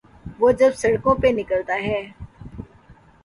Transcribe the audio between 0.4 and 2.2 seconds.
جب سڑکوں پہ نکلتا ہے۔